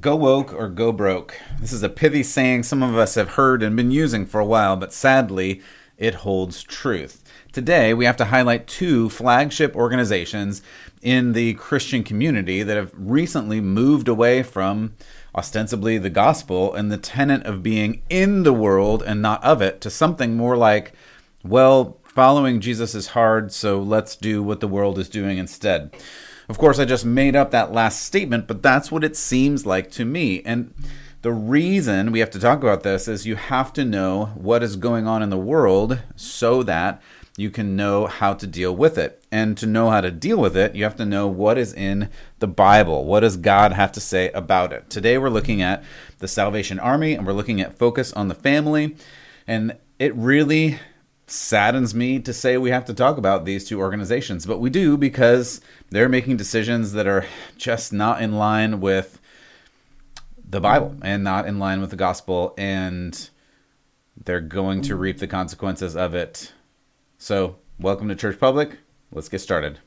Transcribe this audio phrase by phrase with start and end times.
[0.00, 1.40] Go woke or go broke.
[1.60, 4.44] This is a pithy saying some of us have heard and been using for a
[4.44, 5.62] while, but sadly,
[5.96, 7.22] it holds truth.
[7.52, 10.60] Today, we have to highlight two flagship organizations
[11.02, 14.94] in the Christian community that have recently moved away from
[15.34, 19.80] ostensibly the gospel and the tenet of being in the world and not of it
[19.82, 20.92] to something more like,
[21.44, 25.96] well, following Jesus is hard, so let's do what the world is doing instead.
[26.48, 29.90] Of course, I just made up that last statement, but that's what it seems like
[29.92, 30.42] to me.
[30.42, 30.72] And
[31.22, 34.76] the reason we have to talk about this is you have to know what is
[34.76, 37.02] going on in the world so that
[37.36, 39.24] you can know how to deal with it.
[39.32, 42.10] And to know how to deal with it, you have to know what is in
[42.38, 43.04] the Bible.
[43.04, 44.88] What does God have to say about it?
[44.88, 45.82] Today, we're looking at
[46.18, 48.96] the Salvation Army and we're looking at focus on the family.
[49.46, 50.78] And it really
[51.26, 54.96] saddens me to say we have to talk about these two organizations, but we do
[54.96, 57.26] because they're making decisions that are
[57.56, 59.20] just not in line with
[60.48, 63.30] the Bible and not in line with the gospel, and
[64.24, 66.52] they're going to reap the consequences of it.
[67.18, 68.78] So, welcome to Church Public.
[69.10, 69.80] Let's get started.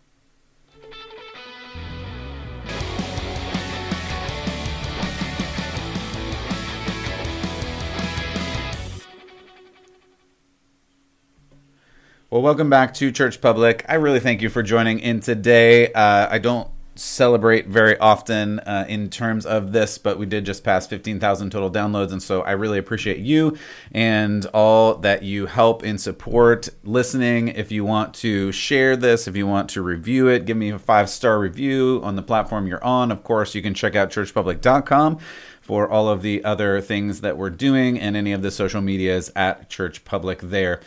[12.31, 13.83] Well, welcome back to Church Public.
[13.89, 15.91] I really thank you for joining in today.
[15.91, 20.63] Uh, I don't celebrate very often uh, in terms of this, but we did just
[20.63, 22.11] pass 15,000 total downloads.
[22.11, 23.58] And so I really appreciate you
[23.91, 27.47] and all that you help in support listening.
[27.47, 30.77] If you want to share this, if you want to review it, give me a
[30.77, 33.11] five star review on the platform you're on.
[33.11, 35.17] Of course, you can check out churchpublic.com
[35.61, 39.31] for all of the other things that we're doing and any of the social medias
[39.36, 40.80] at Church Public there.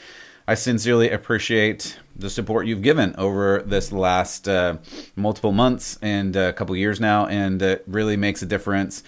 [0.53, 4.77] I sincerely appreciate the support you've given over this last uh,
[5.17, 9.03] multiple months and a couple years now, and it really makes a difference.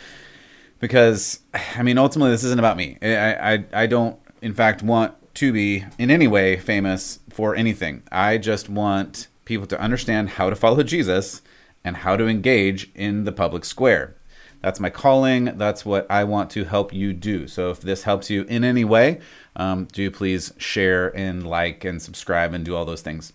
[0.81, 1.41] Because,
[1.77, 2.97] I mean, ultimately, this isn't about me.
[3.03, 8.05] I, I, I don't, in fact, want to be in any way famous for anything.
[8.11, 11.43] I just want people to understand how to follow Jesus
[11.85, 14.17] and how to engage in the public square.
[14.63, 15.59] That's my calling.
[15.59, 17.47] That's what I want to help you do.
[17.49, 19.21] So if this helps you in any way,
[19.57, 23.33] um, do please share and like and subscribe and do all those things.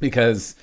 [0.00, 0.54] Because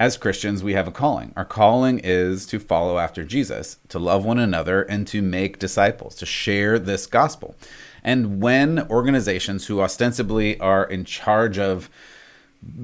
[0.00, 1.32] as Christians, we have a calling.
[1.36, 6.16] Our calling is to follow after Jesus, to love one another, and to make disciples,
[6.16, 7.54] to share this gospel.
[8.02, 11.88] And when organizations who ostensibly are in charge of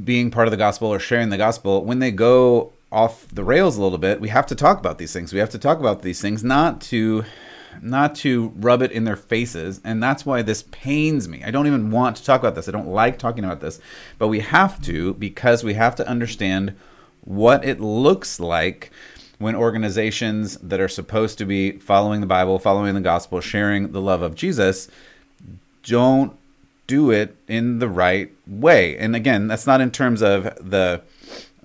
[0.05, 3.77] being part of the gospel or sharing the gospel, when they go off the rails
[3.77, 5.33] a little bit, we have to talk about these things.
[5.33, 7.25] We have to talk about these things, not to
[7.81, 11.43] not to rub it in their faces, and that's why this pains me.
[11.45, 12.69] I don't even want to talk about this.
[12.69, 13.81] I don't like talking about this,
[14.19, 16.75] but we have to because we have to understand
[17.25, 18.91] what it looks like
[19.39, 24.01] when organizations that are supposed to be following the Bible, following the gospel, sharing the
[24.01, 24.89] love of Jesus
[25.83, 26.37] don't
[26.87, 28.97] do it in the right way.
[28.99, 31.03] And again, that's not in terms of the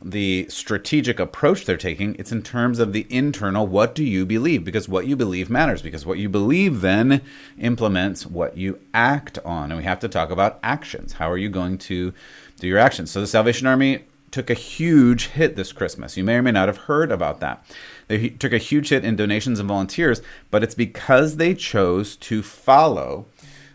[0.05, 4.63] the strategic approach they're taking, it's in terms of the internal what do you believe?
[4.63, 7.21] Because what you believe matters, because what you believe then
[7.57, 9.71] implements what you act on.
[9.71, 11.13] And we have to talk about actions.
[11.13, 12.13] How are you going to
[12.59, 13.09] do your actions?
[13.09, 16.15] So the Salvation Army took a huge hit this Christmas.
[16.15, 17.65] You may or may not have heard about that.
[18.07, 22.43] They took a huge hit in donations and volunteers, but it's because they chose to
[22.43, 23.25] follow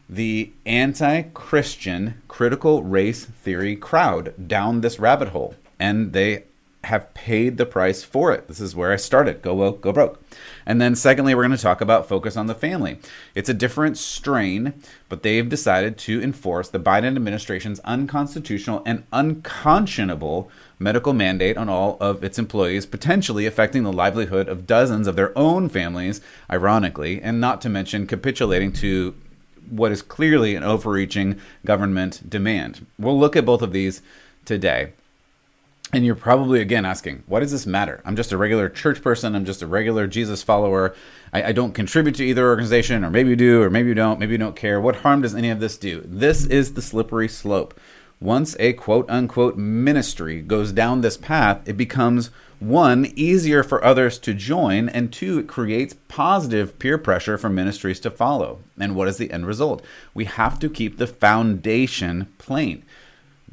[0.08, 6.44] the anti Christian critical race theory crowd down this rabbit hole and they
[6.84, 8.48] have paid the price for it.
[8.48, 9.42] This is where I started.
[9.42, 10.22] Go woke, go broke.
[10.64, 12.98] And then secondly, we're going to talk about focus on the family.
[13.34, 14.72] It's a different strain,
[15.10, 21.98] but they've decided to enforce the Biden administration's unconstitutional and unconscionable medical mandate on all
[22.00, 27.42] of its employees, potentially affecting the livelihood of dozens of their own families, ironically, and
[27.42, 29.14] not to mention capitulating to
[29.68, 32.86] what is clearly an overreaching government demand.
[32.98, 34.00] We'll look at both of these
[34.46, 34.92] today.
[35.92, 38.00] And you're probably again asking, why does this matter?
[38.04, 39.34] I'm just a regular church person.
[39.34, 40.94] I'm just a regular Jesus follower.
[41.32, 44.20] I, I, don't contribute to either organization, or maybe you do, or maybe you don't.
[44.20, 44.80] Maybe you don't care.
[44.80, 46.02] What harm does any of this do?
[46.04, 47.78] This is the slippery slope.
[48.20, 52.30] Once a quote unquote ministry goes down this path, it becomes
[52.60, 57.98] one, easier for others to join, and two, it creates positive peer pressure for ministries
[58.00, 58.60] to follow.
[58.78, 59.82] And what is the end result?
[60.12, 62.84] We have to keep the foundation plain.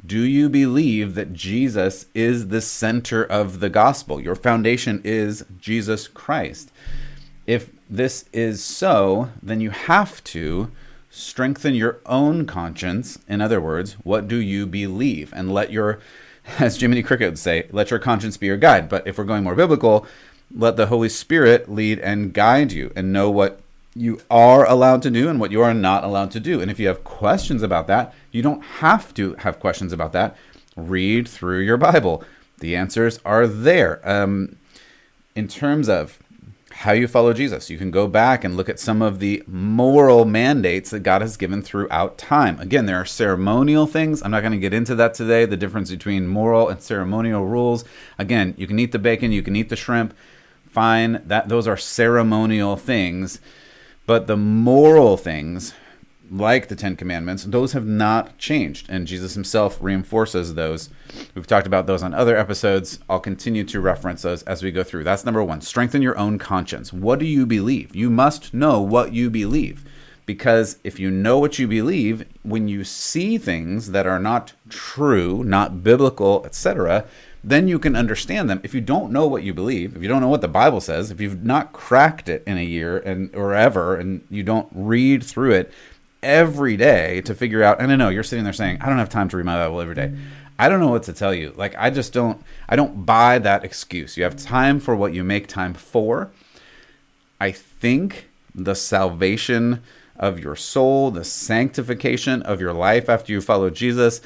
[0.07, 4.21] Do you believe that Jesus is the center of the gospel?
[4.21, 6.71] Your foundation is Jesus Christ.
[7.45, 10.71] If this is so, then you have to
[11.09, 13.19] strengthen your own conscience.
[13.27, 15.33] In other words, what do you believe?
[15.35, 15.99] And let your,
[16.59, 18.87] as Jiminy Cricket would say, let your conscience be your guide.
[18.87, 20.07] But if we're going more biblical,
[20.55, 23.59] let the Holy Spirit lead and guide you and know what
[23.97, 26.61] you are allowed to do and what you are not allowed to do.
[26.61, 30.35] And if you have questions about that, you don't have to have questions about that.
[30.75, 32.23] Read through your Bible.
[32.59, 34.07] The answers are there.
[34.07, 34.57] Um,
[35.35, 36.19] in terms of
[36.71, 40.25] how you follow Jesus, you can go back and look at some of the moral
[40.25, 42.59] mandates that God has given throughout time.
[42.59, 44.21] Again, there are ceremonial things.
[44.21, 47.83] I'm not going to get into that today, the difference between moral and ceremonial rules.
[48.19, 50.15] Again, you can eat the bacon, you can eat the shrimp.
[50.69, 53.39] Fine, that those are ceremonial things
[54.07, 55.73] but the moral things,
[56.31, 58.89] like the Ten Commandments, those have not changed.
[58.89, 60.89] And Jesus himself reinforces those.
[61.35, 62.99] We've talked about those on other episodes.
[63.09, 65.03] I'll continue to reference those as we go through.
[65.03, 65.61] That's number one.
[65.61, 66.91] Strengthen your own conscience.
[66.91, 67.95] What do you believe?
[67.95, 69.85] You must know what you believe.
[70.25, 75.43] Because if you know what you believe, when you see things that are not true,
[75.43, 77.05] not biblical, etc.,
[77.49, 78.59] then you can understand them.
[78.61, 81.11] If you don't know what you believe, if you don't know what the Bible says,
[81.11, 85.23] if you've not cracked it in a year and or ever, and you don't read
[85.23, 85.71] through it
[86.21, 89.07] every day to figure out, and I know you're sitting there saying, I don't have
[89.07, 90.13] time to read my Bible every day.
[90.59, 91.53] I don't know what to tell you.
[91.55, 94.17] Like I just don't I don't buy that excuse.
[94.17, 96.31] You have time for what you make time for.
[97.39, 99.83] I think the salvation
[100.17, 104.19] of your soul, the sanctification of your life after you follow Jesus,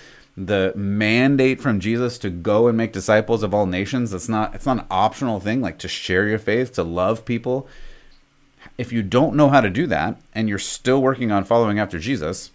[0.47, 4.13] the mandate from Jesus to go and make disciples of all nations.
[4.13, 7.67] It's not it's not an optional thing like to share your faith, to love people.
[8.77, 11.99] If you don't know how to do that and you're still working on following after
[11.99, 12.51] Jesus,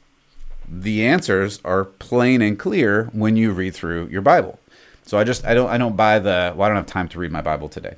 [0.69, 4.59] the answers are plain and clear when you read through your Bible.
[5.05, 7.19] So I just I don't I don't buy the well I don't have time to
[7.19, 7.97] read my Bible today.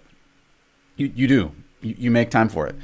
[0.96, 1.52] You you do.
[1.80, 2.74] You, you make time for it.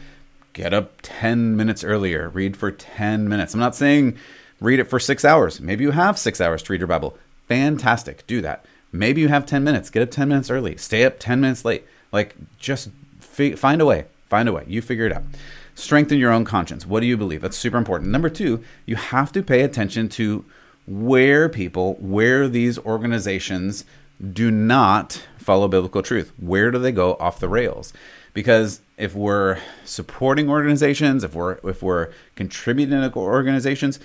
[0.52, 3.54] Get up 10 minutes earlier, read for 10 minutes.
[3.54, 4.16] I'm not saying
[4.60, 5.60] read it for six hours.
[5.60, 7.16] Maybe you have six hours to read your Bible.
[7.48, 8.26] Fantastic.
[8.26, 8.64] Do that.
[8.92, 9.90] Maybe you have 10 minutes.
[9.90, 10.76] Get up 10 minutes early.
[10.76, 11.84] Stay up 10 minutes late.
[12.12, 12.90] Like, just
[13.20, 14.06] fi- find a way.
[14.28, 14.64] Find a way.
[14.66, 15.24] You figure it out.
[15.74, 16.86] Strengthen your own conscience.
[16.86, 17.40] What do you believe?
[17.40, 18.10] That's super important.
[18.10, 20.44] Number two, you have to pay attention to
[20.86, 23.84] where people, where these organizations
[24.32, 26.32] do not follow biblical truth.
[26.38, 27.92] Where do they go off the rails?
[28.32, 33.98] Because if we're supporting organizations, if we're if we're contributing to organizations,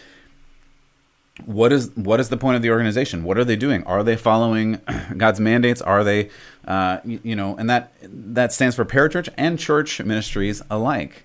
[1.45, 3.23] what is what is the point of the organization?
[3.23, 3.83] What are they doing?
[3.83, 4.81] Are they following
[5.17, 5.81] God's mandates?
[5.81, 6.29] Are they,
[6.65, 11.23] uh, you, you, know, and that that stands for parachurch and church ministries alike.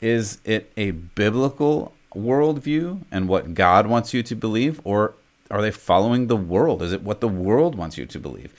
[0.00, 5.14] Is it a biblical worldview and what God wants you to believe, or
[5.50, 6.82] are they following the world?
[6.82, 8.52] Is it what the world wants you to believe?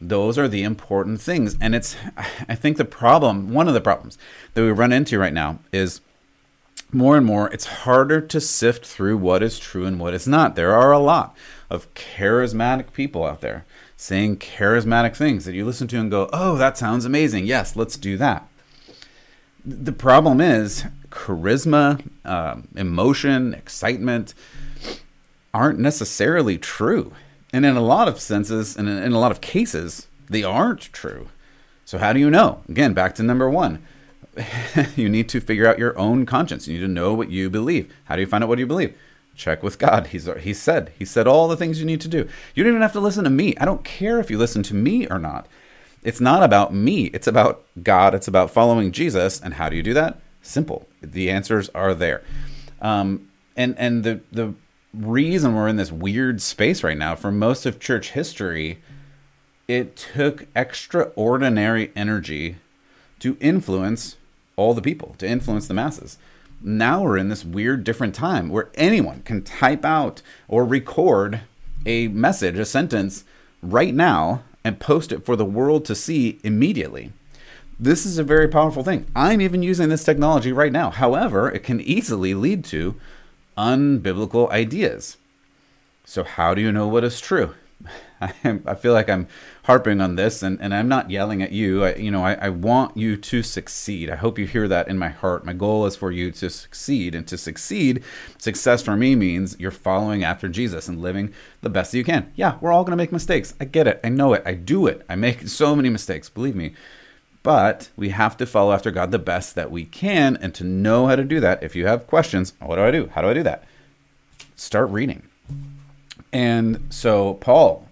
[0.00, 1.96] Those are the important things, and it's
[2.48, 4.18] I think the problem, one of the problems
[4.54, 6.00] that we run into right now is
[6.92, 10.56] more and more, it's harder to sift through what is true and what is not.
[10.56, 11.36] There are a lot
[11.68, 13.64] of charismatic people out there
[13.96, 17.46] saying charismatic things that you listen to and go, oh, that sounds amazing.
[17.46, 18.46] Yes, let's do that.
[19.64, 24.34] The problem is charisma, uh, emotion, excitement
[25.52, 27.12] aren't necessarily true.
[27.52, 31.28] And in a lot of senses, and in a lot of cases, they aren't true.
[31.84, 32.62] So, how do you know?
[32.68, 33.82] Again, back to number one
[34.96, 36.66] you need to figure out your own conscience.
[36.68, 37.92] You need to know what you believe.
[38.04, 38.96] How do you find out what you believe?
[39.34, 40.08] Check with God.
[40.08, 42.28] He's he said he said all the things you need to do.
[42.54, 43.54] You don't even have to listen to me.
[43.58, 45.46] I don't care if you listen to me or not.
[46.02, 47.06] It's not about me.
[47.06, 48.14] It's about God.
[48.14, 49.40] It's about following Jesus.
[49.40, 50.20] And how do you do that?
[50.40, 50.88] Simple.
[51.02, 52.22] The answers are there.
[52.80, 54.54] Um, and and the the
[54.94, 58.78] reason we're in this weird space right now for most of church history,
[59.68, 62.56] it took extraordinary energy
[63.18, 64.16] to influence
[64.56, 66.18] all the people, to influence the masses.
[66.62, 71.40] Now we're in this weird different time where anyone can type out or record
[71.84, 73.24] a message, a sentence
[73.62, 77.12] right now and post it for the world to see immediately.
[77.78, 79.06] This is a very powerful thing.
[79.14, 80.90] I'm even using this technology right now.
[80.90, 82.96] However, it can easily lead to
[83.56, 85.18] unbiblical ideas.
[86.04, 87.54] So, how do you know what is true?
[88.20, 89.28] I, feel like I'm
[89.64, 91.84] harping on this, and, and I'm not yelling at you.
[91.84, 94.10] I, you know, I, I want you to succeed.
[94.10, 95.44] I hope you hear that in my heart.
[95.44, 98.02] My goal is for you to succeed, and to succeed,
[98.38, 102.32] success for me means you're following after Jesus and living the best that you can.
[102.34, 103.54] Yeah, we're all going to make mistakes.
[103.60, 104.00] I get it.
[104.02, 104.42] I know it.
[104.46, 105.04] I do it.
[105.08, 106.28] I make so many mistakes.
[106.28, 106.74] Believe me.
[107.42, 111.06] But we have to follow after God the best that we can, and to know
[111.06, 111.62] how to do that.
[111.62, 113.10] If you have questions, what do I do?
[113.14, 113.64] How do I do that?
[114.56, 115.28] Start reading.
[116.36, 117.88] And so Paul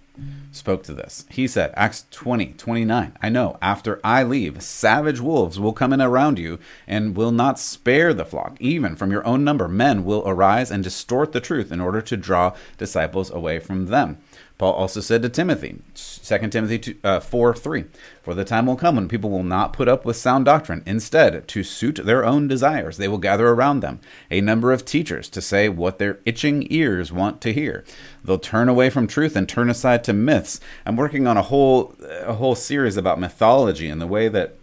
[0.53, 1.25] spoke to this.
[1.31, 6.03] He said, Acts 20, 29, I know, after I leave, savage wolves will come in
[6.03, 8.59] around you and will not spare the flock.
[8.61, 12.19] Even from your own number, men will arise and distort the truth in order to
[12.19, 14.19] draw disciples away from them.
[14.57, 17.85] Paul also said to Timothy, 2 Timothy 2, uh, 4 3,
[18.23, 20.85] For the time will come when people will not put up with sound doctrine.
[20.87, 25.29] Instead, to suit their own desires, they will gather around them a number of teachers
[25.31, 27.85] to say what their itching ears want to hear.
[28.25, 30.61] They'll turn away from truth and turn aside to myths.
[30.87, 34.55] I'm working on a whole a whole series about mythology and the way that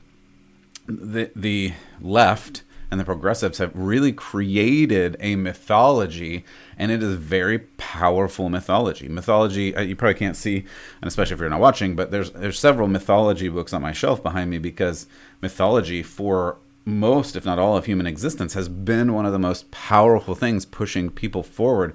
[0.88, 6.44] the the left and the progressives have really created a mythology
[6.82, 9.08] and it is very powerful mythology.
[9.08, 10.66] Mythology uh, you probably can't see
[11.00, 14.24] and especially if you're not watching but there's there's several mythology books on my shelf
[14.24, 15.06] behind me because
[15.42, 19.70] mythology for most if not all of human existence has been one of the most
[19.70, 21.94] powerful things pushing people forward.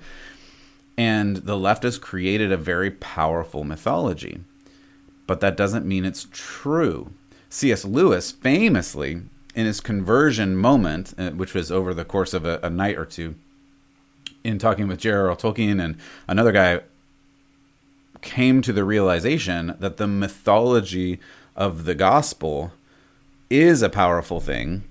[0.97, 4.41] And the left has created a very powerful mythology.
[5.27, 7.11] But that doesn't mean it's true.
[7.51, 9.23] Cs lewis famously
[9.55, 13.05] in his conversion moment, uh, which was over the course of a, a night or
[13.05, 13.35] two,
[14.47, 15.37] in talking with J.R.R.
[15.37, 15.97] Tolkien and
[16.29, 16.81] another guy,
[18.23, 21.21] came to the realization that the mythology
[21.55, 22.73] of the gospel
[23.49, 24.83] is a powerful thing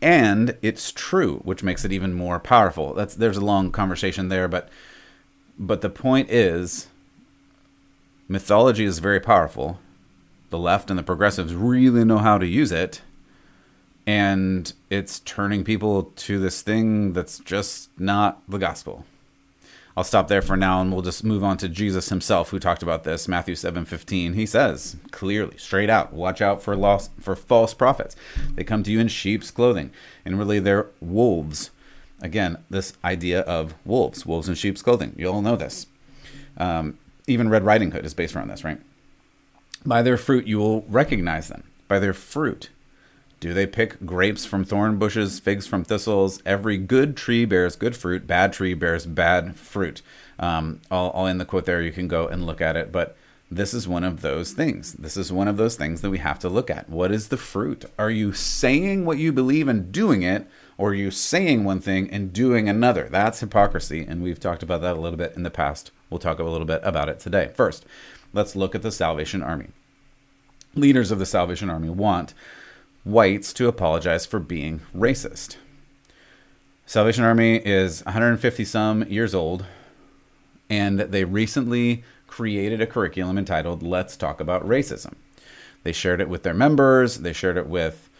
[0.00, 4.46] and it's true which makes it even more powerful that's there's a long conversation there
[4.46, 4.68] but
[5.58, 6.86] but the point is
[8.28, 9.80] mythology is very powerful
[10.50, 13.02] the left and the progressives really know how to use it
[14.06, 19.04] and it's turning people to this thing that's just not the gospel.
[19.96, 22.82] I'll stop there for now and we'll just move on to Jesus himself who talked
[22.82, 23.26] about this.
[23.26, 24.34] Matthew 7:15.
[24.34, 28.14] He says clearly, straight out, watch out for lost for false prophets.
[28.54, 29.90] They come to you in sheep's clothing,
[30.24, 31.70] and really they're wolves.
[32.20, 35.14] Again, this idea of wolves, wolves in sheep's clothing.
[35.16, 35.86] You all know this.
[36.58, 38.80] Um, even Red Riding Hood is based around this, right?
[39.84, 41.64] By their fruit you will recognize them.
[41.88, 42.68] By their fruit
[43.46, 46.42] do they pick grapes from thorn bushes, figs from thistles?
[46.44, 48.26] Every good tree bears good fruit.
[48.26, 50.02] Bad tree bears bad fruit.
[50.40, 51.80] Um, I'll, I'll end the quote there.
[51.80, 52.90] You can go and look at it.
[52.90, 53.16] But
[53.48, 54.94] this is one of those things.
[54.94, 56.90] This is one of those things that we have to look at.
[56.90, 57.84] What is the fruit?
[57.96, 62.10] Are you saying what you believe and doing it, or are you saying one thing
[62.10, 63.08] and doing another?
[63.08, 65.92] That's hypocrisy, and we've talked about that a little bit in the past.
[66.10, 67.52] We'll talk a little bit about it today.
[67.54, 67.86] First,
[68.32, 69.68] let's look at the Salvation Army.
[70.74, 72.34] Leaders of the Salvation Army want
[73.06, 75.56] whites to apologize for being racist.
[76.86, 79.64] Salvation Army is 150 some years old,
[80.68, 85.14] and they recently created a curriculum entitled Let's Talk About Racism.
[85.84, 88.10] They shared it with their members, they shared it with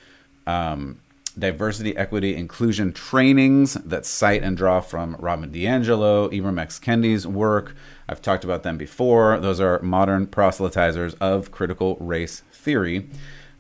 [0.47, 1.01] um,
[1.37, 6.79] diversity, equity, inclusion trainings that cite and draw from Robin DiAngelo, Ibram X.
[6.79, 7.75] Kendi's work.
[8.09, 9.41] I've talked about them before.
[9.41, 13.11] Those are modern proselytizers of critical race theory.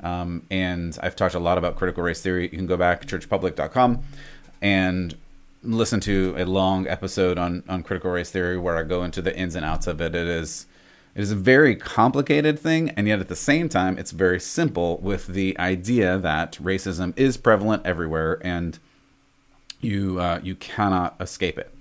[0.06, 2.44] Um, and I've talked a lot about critical race theory.
[2.44, 4.02] You can go back churchpublic.com
[4.62, 5.16] and
[5.62, 9.36] listen to a long episode on on critical race theory where I go into the
[9.36, 10.14] ins and outs of it.
[10.14, 10.66] It is
[11.14, 14.98] it is a very complicated thing, and yet at the same time, it's very simple
[14.98, 18.78] with the idea that racism is prevalent everywhere, and
[19.80, 21.72] you uh, you cannot escape it.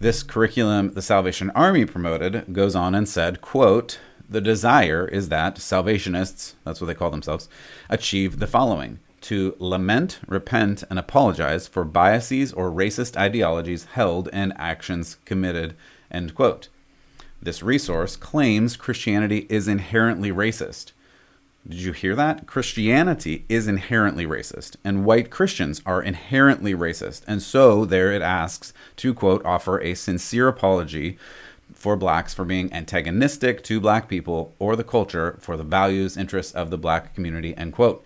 [0.00, 5.56] This curriculum the Salvation Army promoted goes on and said, "quote the desire is that
[5.56, 7.48] salvationists, that's what they call themselves,
[7.88, 14.52] achieve the following to lament, repent, and apologize for biases or racist ideologies held and
[14.56, 15.74] actions committed.
[16.10, 16.68] End quote.
[17.40, 20.92] This resource claims Christianity is inherently racist.
[21.68, 22.46] Did you hear that?
[22.46, 27.22] Christianity is inherently racist, and white Christians are inherently racist.
[27.26, 31.18] And so, there it asks to, quote, offer a sincere apology
[31.78, 36.52] for blacks for being antagonistic to black people or the culture for the values, interests
[36.52, 38.04] of the black community, end quote.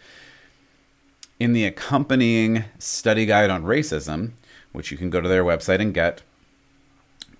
[1.41, 4.33] In the accompanying study guide on racism,
[4.73, 6.21] which you can go to their website and get,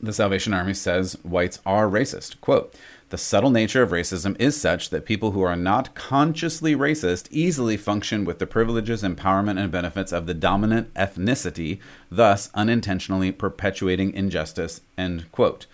[0.01, 2.41] the Salvation Army says whites are racist.
[2.41, 2.75] Quote,
[3.11, 7.77] the subtle nature of racism is such that people who are not consciously racist easily
[7.77, 11.79] function with the privileges, empowerment, and benefits of the dominant ethnicity,
[12.11, 14.81] thus unintentionally perpetuating injustice.
[14.97, 15.67] End quote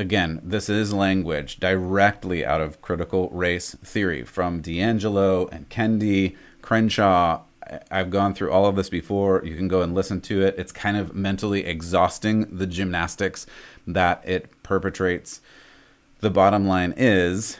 [0.00, 7.42] again, this is language directly out of critical race theory from DiAngelo and Kendi, Crenshaw.
[7.90, 9.42] I've gone through all of this before.
[9.44, 10.56] You can go and listen to it.
[10.58, 13.46] It's kind of mentally exhausting, the gymnastics
[13.86, 15.40] that it perpetrates.
[16.20, 17.58] The bottom line is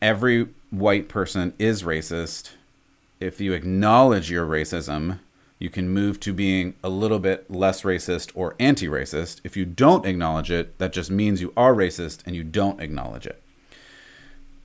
[0.00, 2.52] every white person is racist.
[3.18, 5.18] If you acknowledge your racism,
[5.60, 9.40] you can move to being a little bit less racist or anti racist.
[9.44, 13.26] If you don't acknowledge it, that just means you are racist and you don't acknowledge
[13.26, 13.40] it.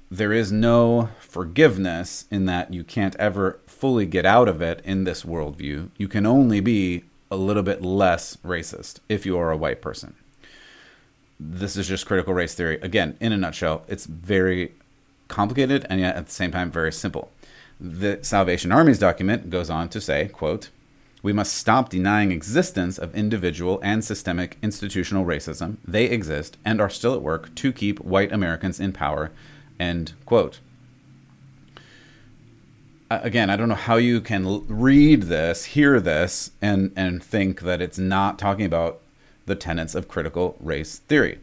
[0.09, 5.03] There is no forgiveness in that you can't ever fully get out of it in
[5.03, 5.89] this worldview.
[5.97, 10.15] You can only be a little bit less racist if you are a white person.
[11.37, 12.79] this is just critical race theory.
[12.81, 14.71] Again, in a nutshell, it's very
[15.27, 17.29] complicated and yet at the same time very simple.
[17.77, 20.69] The Salvation Army's document goes on to say, quote,
[21.25, 25.77] we must stop denying existence of individual and systemic institutional racism.
[25.83, 29.31] They exist and are still at work to keep white Americans in power.
[29.79, 30.59] End quote.
[33.09, 37.81] Again, I don't know how you can read this, hear this, and, and think that
[37.81, 39.01] it's not talking about
[39.47, 41.39] the tenets of critical race theory.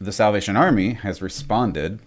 [0.00, 1.98] The Salvation Army has responded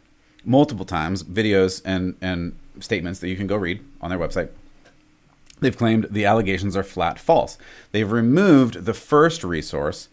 [0.45, 4.47] multiple times, videos and, and statements that you can go read on their website
[5.59, 7.57] They've claimed the allegations are flat false.
[7.91, 10.07] They've removed the first resource.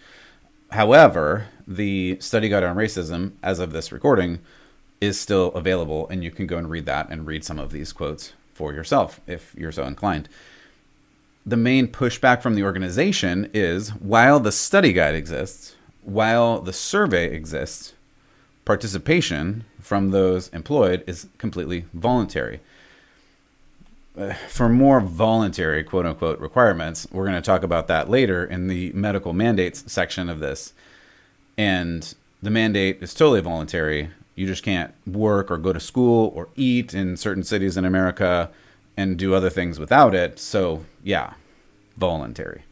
[0.71, 4.41] However, the study guide on racism, as of this recording,
[5.01, 7.93] is still available, and you can go and read that and read some of these
[7.93, 10.29] quotes for yourself if you're so inclined.
[11.45, 17.35] The main pushback from the organization is while the study guide exists, while the survey
[17.35, 17.93] exists,
[18.65, 22.61] participation from those employed is completely voluntary
[24.49, 28.93] for more voluntary quote unquote requirements, we're going to talk about that later in the
[28.93, 30.73] medical mandates section of this.
[31.59, 34.11] And the mandate is totally voluntary.
[34.37, 38.51] You just can't work or go to school or eat in certain cities in America
[38.97, 40.39] and do other things without it.
[40.39, 41.35] So, yeah,
[41.97, 42.63] voluntary.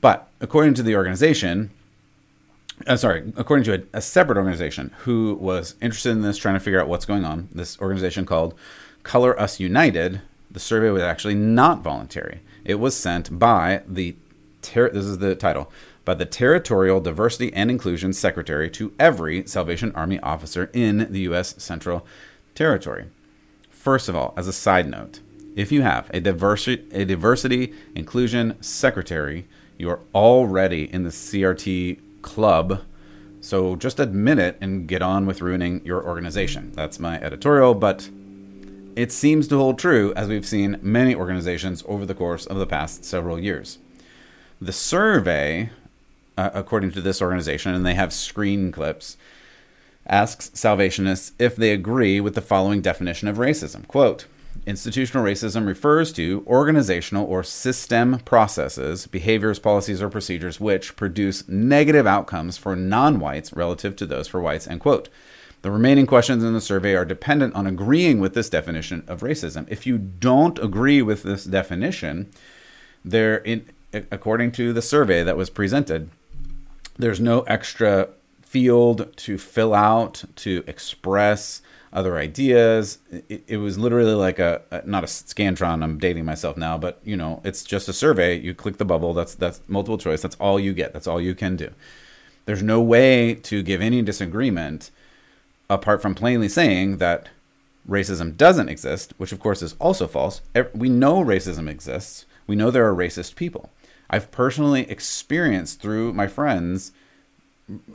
[0.00, 1.70] But according to the organization,
[2.86, 6.60] uh, sorry, according to a, a separate organization who was interested in this, trying to
[6.60, 8.54] figure out what's going on, this organization called
[9.02, 12.40] Color Us United the survey was actually not voluntary.
[12.64, 14.16] It was sent by the
[14.62, 15.70] ter- this is the title
[16.04, 21.54] by the Territorial Diversity and Inclusion Secretary to every Salvation Army officer in the U.S.
[21.62, 22.06] Central
[22.54, 23.06] Territory.
[23.70, 25.20] First of all, as a side note,
[25.56, 29.46] if you have a diversity a diversity inclusion secretary,
[29.78, 32.82] you are already in the CRT club.
[33.40, 36.72] So just admit it and get on with ruining your organization.
[36.72, 38.10] That's my editorial, but
[39.00, 42.66] it seems to hold true, as we've seen many organizations over the course of the
[42.66, 43.78] past several years.
[44.60, 45.70] The survey,
[46.36, 49.16] uh, according to this organization, and they have screen clips,
[50.06, 53.88] asks Salvationists if they agree with the following definition of racism.
[53.88, 54.26] Quote,
[54.66, 62.06] Institutional racism refers to organizational or system processes, behaviors, policies, or procedures which produce negative
[62.06, 64.68] outcomes for non whites relative to those for whites.
[64.68, 65.08] End quote.
[65.62, 69.66] The remaining questions in the survey are dependent on agreeing with this definition of racism.
[69.68, 72.30] If you don't agree with this definition,
[73.04, 76.08] there, in, according to the survey that was presented,
[76.98, 78.08] there's no extra
[78.42, 81.60] field to fill out to express
[81.92, 82.98] other ideas.
[83.28, 85.82] It, it was literally like a, a, not a scantron.
[85.82, 88.38] I'm dating myself now, but you know, it's just a survey.
[88.38, 89.12] You click the bubble.
[89.12, 90.22] That's that's multiple choice.
[90.22, 90.92] That's all you get.
[90.92, 91.70] That's all you can do.
[92.46, 94.90] There's no way to give any disagreement
[95.70, 97.28] apart from plainly saying that
[97.88, 100.42] racism doesn't exist, which of course is also false.
[100.74, 102.26] We know racism exists.
[102.46, 103.70] We know there are racist people.
[104.10, 106.92] I've personally experienced through my friends.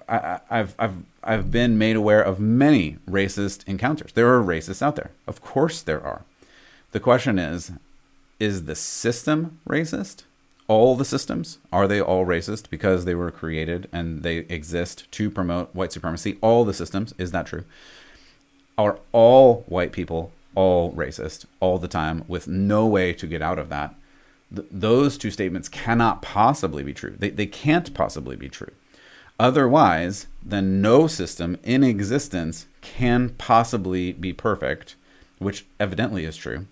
[0.07, 4.13] I, have I've I've been made aware of many racist encounters.
[4.13, 5.11] There are racists out there.
[5.27, 6.23] Of course there are.
[6.93, 7.73] The question is,
[8.39, 10.23] is the system racist?
[10.67, 11.59] All the systems?
[11.71, 16.37] Are they all racist because they were created and they exist to promote white supremacy?
[16.41, 17.65] All the systems is that true?
[18.77, 23.59] Are all white people all racist all the time with no way to get out
[23.59, 23.93] of that?
[24.53, 27.15] Th- those two statements cannot possibly be true.
[27.17, 28.71] They, they can't possibly be true.
[29.39, 34.95] Otherwise then no system in existence can possibly be perfect
[35.39, 36.65] which evidently is true.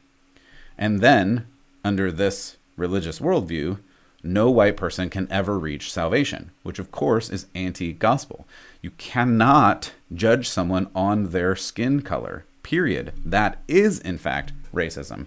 [0.77, 1.45] And then
[1.83, 3.79] under this religious worldview,
[4.23, 8.47] no white person can ever reach salvation, which of course is anti gospel.
[8.81, 13.11] You cannot judge someone on their skin color, period.
[13.25, 15.25] That is, in fact, racism.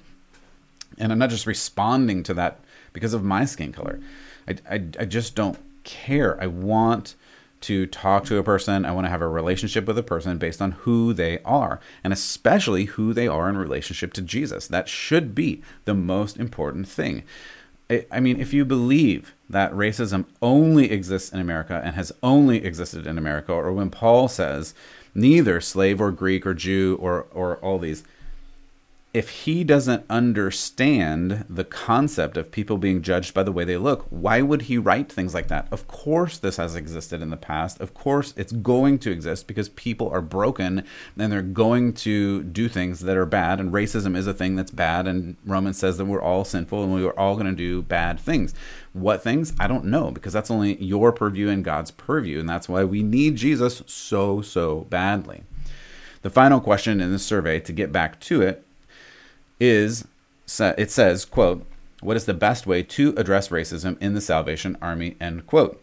[0.98, 2.60] And I'm not just responding to that
[2.94, 4.00] because of my skin color.
[4.48, 6.40] I, I, I just don't care.
[6.40, 7.14] I want
[7.66, 8.84] to talk to a person.
[8.84, 12.12] I want to have a relationship with a person based on who they are, and
[12.12, 14.68] especially who they are in relationship to Jesus.
[14.68, 17.24] That should be the most important thing.
[18.10, 23.04] I mean, if you believe that racism only exists in America and has only existed
[23.06, 24.72] in America, or when Paul says
[25.12, 28.04] neither slave or Greek or Jew or, or all these,
[29.16, 34.04] if he doesn't understand the concept of people being judged by the way they look,
[34.10, 35.66] why would he write things like that?
[35.70, 37.80] Of course, this has existed in the past.
[37.80, 40.84] Of course, it's going to exist because people are broken
[41.16, 43.58] and they're going to do things that are bad.
[43.58, 45.08] And racism is a thing that's bad.
[45.08, 48.20] And Romans says that we're all sinful and we are all going to do bad
[48.20, 48.52] things.
[48.92, 49.54] What things?
[49.58, 52.38] I don't know because that's only your purview and God's purview.
[52.38, 55.44] And that's why we need Jesus so, so badly.
[56.20, 58.65] The final question in this survey, to get back to it,
[59.58, 60.06] is
[60.60, 61.66] it says, quote,
[62.00, 65.82] what is the best way to address racism in the Salvation Army, end quote.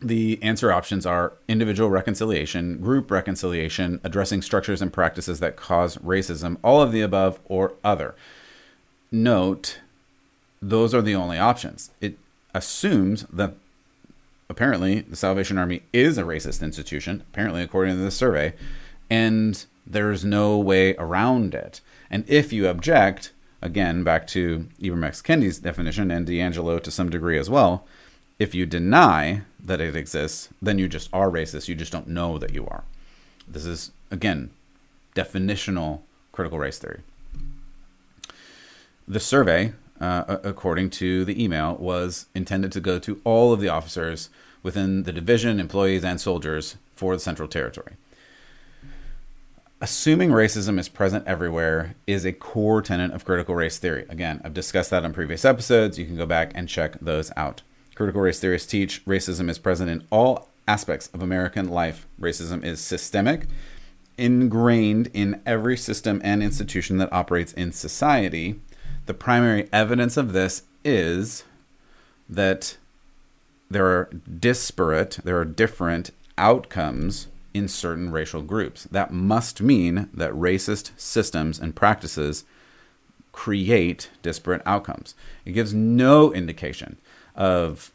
[0.00, 6.58] The answer options are individual reconciliation, group reconciliation, addressing structures and practices that cause racism,
[6.62, 8.14] all of the above, or other.
[9.10, 9.80] Note,
[10.60, 11.90] those are the only options.
[12.00, 12.18] It
[12.54, 13.54] assumes that
[14.50, 18.52] apparently the Salvation Army is a racist institution, apparently, according to this survey,
[19.08, 21.80] and there's no way around it.
[22.10, 25.22] And if you object, again, back to Ibram X.
[25.22, 27.86] Kendi's definition and DiAngelo to some degree as well,
[28.38, 31.68] if you deny that it exists, then you just are racist.
[31.68, 32.84] You just don't know that you are.
[33.48, 34.50] This is, again,
[35.14, 36.00] definitional
[36.32, 37.00] critical race theory.
[39.08, 43.68] The survey, uh, according to the email, was intended to go to all of the
[43.68, 44.28] officers
[44.62, 47.94] within the division, employees, and soldiers for the Central Territory
[49.80, 54.06] assuming racism is present everywhere is a core tenet of critical race theory.
[54.08, 55.98] Again, I've discussed that on previous episodes.
[55.98, 57.62] You can go back and check those out.
[57.94, 62.06] Critical race theorists teach racism is present in all aspects of American life.
[62.20, 63.46] Racism is systemic,
[64.18, 68.60] ingrained in every system and institution that operates in society.
[69.06, 71.44] The primary evidence of this is
[72.28, 72.76] that
[73.70, 78.84] there are disparate, there are different outcomes in certain racial groups.
[78.84, 82.44] That must mean that racist systems and practices
[83.32, 85.14] create disparate outcomes.
[85.44, 86.98] It gives no indication
[87.34, 87.90] of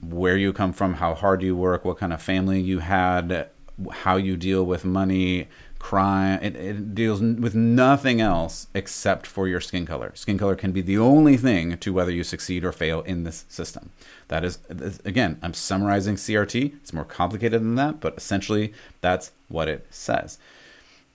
[0.00, 3.48] where you come from, how hard you work, what kind of family you had,
[3.90, 5.48] how you deal with money,
[5.82, 6.38] crime.
[6.40, 10.12] It, it, deals with nothing else except for your skin color.
[10.14, 13.44] Skin color can be the only thing to whether you succeed or fail in this
[13.48, 13.90] system.
[14.28, 14.60] That is,
[15.04, 16.76] again, I'm summarizing CRT.
[16.76, 20.38] It's more complicated than that, but essentially that's what it says.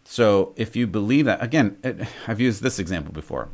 [0.03, 3.47] So if you believe that, again, it, I've used this example before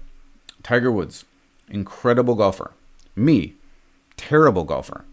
[0.63, 1.25] Tiger Woods,
[1.69, 2.71] incredible golfer.
[3.15, 3.53] Me,
[4.17, 5.05] terrible golfer.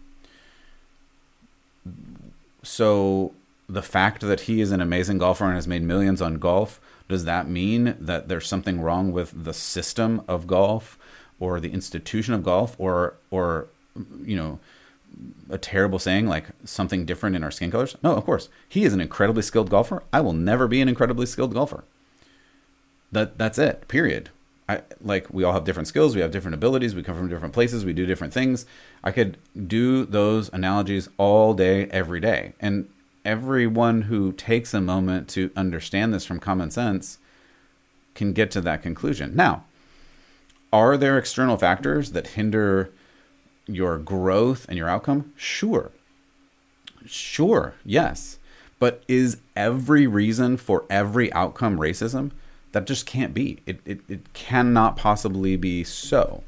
[2.63, 3.33] So
[3.71, 7.23] the fact that he is an amazing golfer and has made millions on golf, does
[7.25, 10.97] that mean that there's something wrong with the system of golf
[11.39, 13.67] or the institution of golf or or
[14.23, 14.59] you know
[15.49, 17.95] a terrible saying like something different in our skin colors?
[18.03, 18.49] No, of course.
[18.67, 20.03] He is an incredibly skilled golfer.
[20.11, 21.83] I will never be an incredibly skilled golfer.
[23.11, 23.87] That that's it.
[23.87, 24.29] Period.
[24.67, 27.53] I like we all have different skills, we have different abilities, we come from different
[27.53, 28.65] places, we do different things.
[29.03, 32.53] I could do those analogies all day every day.
[32.59, 32.87] And
[33.25, 37.17] everyone who takes a moment to understand this from common sense
[38.15, 39.35] can get to that conclusion.
[39.35, 39.65] Now,
[40.73, 42.91] are there external factors that hinder
[43.67, 45.33] your growth and your outcome?
[45.35, 45.91] Sure.
[47.05, 48.37] Sure, yes.
[48.79, 52.31] But is every reason for every outcome racism?
[52.71, 53.59] That just can't be.
[53.65, 56.43] It, it, it cannot possibly be so.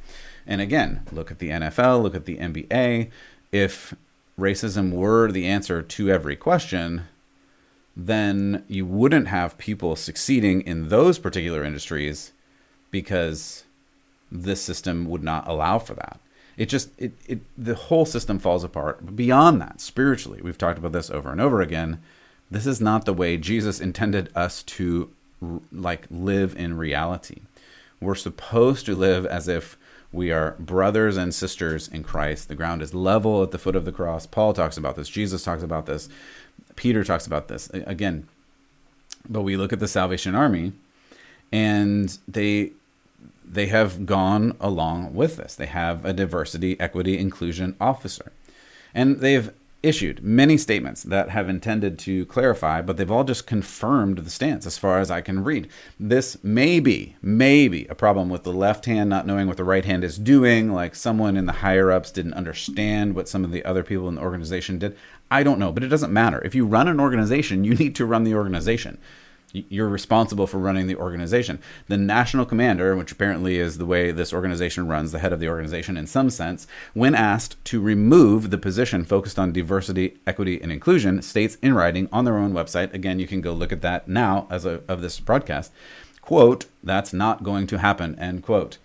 [0.48, 3.12] And again, look at the NFL, look at the NBA.
[3.52, 3.94] If
[4.40, 7.04] racism were the answer to every question,
[7.96, 12.32] then you wouldn't have people succeeding in those particular industries
[12.90, 13.64] because
[14.32, 16.20] this system would not allow for that.
[16.58, 19.16] It just it, it the whole system falls apart.
[19.16, 22.02] Beyond that, spiritually, we've talked about this over and over again.
[22.50, 25.10] This is not the way Jesus intended us to
[25.72, 27.42] like live in reality.
[28.00, 29.78] We're supposed to live as if
[30.14, 32.48] we are brothers and sisters in Christ.
[32.48, 34.28] The ground is level at the foot of the cross.
[34.28, 35.10] Paul talks about this.
[35.10, 36.08] Jesus talks about this.
[36.76, 37.70] Peter talks about this.
[37.72, 38.28] Again,
[39.28, 40.74] but we look at the Salvation Army
[41.52, 42.72] and they
[43.46, 45.56] they have gone along with this.
[45.56, 48.32] They have a diversity, equity, inclusion officer.
[48.94, 49.52] And they've
[49.84, 54.66] issued many statements that have intended to clarify, but they've all just confirmed the stance
[54.66, 55.68] as far as I can read.
[56.00, 59.84] This may be, maybe a problem with the left hand not knowing what the right
[59.84, 63.66] hand is doing, like someone in the higher ups didn't understand what some of the
[63.66, 64.98] other people in the organization did.
[65.30, 66.42] I don't know, but it doesn't matter.
[66.46, 68.98] If you run an organization, you need to run the organization
[69.54, 71.60] you're responsible for running the organization.
[71.88, 75.48] The national commander, which apparently is the way this organization runs, the head of the
[75.48, 80.72] organization in some sense, when asked to remove the position focused on diversity, equity, and
[80.72, 82.94] inclusion, states in writing on their own website.
[82.94, 85.72] Again, you can go look at that now as a, of this broadcast.
[86.22, 88.78] quote, that's not going to happen, end quote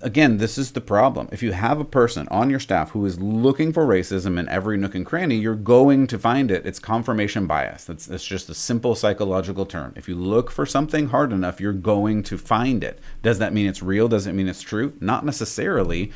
[0.00, 1.28] again, this is the problem.
[1.30, 4.76] If you have a person on your staff who is looking for racism in every
[4.76, 6.66] nook and cranny, you're going to find it.
[6.66, 7.84] It's confirmation bias.
[7.84, 9.92] That's, that's just a simple psychological term.
[9.96, 12.98] If you look for something hard enough, you're going to find it.
[13.22, 14.08] Does that mean it's real?
[14.08, 14.94] Does it mean it's true?
[15.00, 16.10] Not necessarily.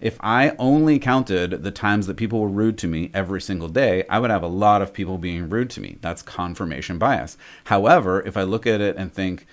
[0.00, 4.04] If I only counted the times that people were rude to me every single day,
[4.08, 5.98] I would have a lot of people being rude to me.
[6.02, 7.36] That's confirmation bias.
[7.64, 9.46] However, if I look at it and think,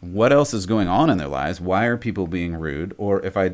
[0.00, 1.60] what else is going on in their lives?
[1.60, 2.94] Why are people being rude?
[2.98, 3.52] Or if I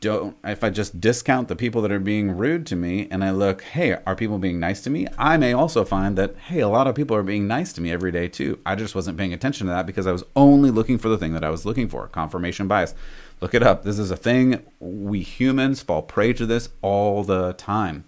[0.00, 3.30] don't if I just discount the people that are being rude to me and I
[3.30, 5.08] look, hey, are people being nice to me?
[5.18, 7.90] I may also find that hey, a lot of people are being nice to me
[7.90, 8.58] every day too.
[8.64, 11.32] I just wasn't paying attention to that because I was only looking for the thing
[11.32, 12.06] that I was looking for.
[12.08, 12.94] Confirmation bias.
[13.40, 13.84] Look it up.
[13.84, 18.04] This is a thing we humans fall prey to this all the time.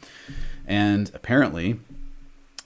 [0.66, 1.80] And apparently,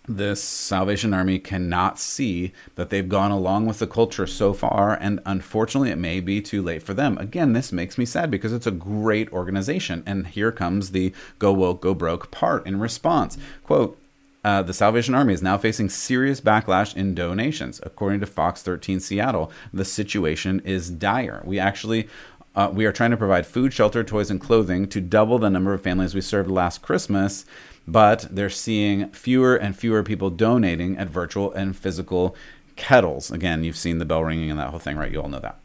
[0.07, 5.21] this Salvation Army cannot see that they've gone along with the culture so far, and
[5.25, 7.17] unfortunately, it may be too late for them.
[7.19, 11.53] Again, this makes me sad because it's a great organization, and here comes the go
[11.53, 13.39] woke, go broke part in response.
[13.63, 13.99] Quote,
[14.45, 17.81] uh, the Salvation Army is now facing serious backlash in donations.
[17.83, 21.43] According to Fox 13 Seattle, the situation is dire.
[21.47, 22.09] We actually
[22.55, 25.75] uh, we are trying to provide food, shelter, toys, and clothing to double the number
[25.75, 27.45] of families we served last Christmas
[27.87, 32.35] but they're seeing fewer and fewer people donating at virtual and physical
[32.77, 33.31] kettles.
[33.31, 35.13] Again, you've seen the bell ringing and that whole thing, right?
[35.13, 35.59] You all know that.